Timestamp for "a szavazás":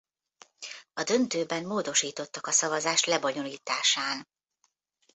2.47-3.03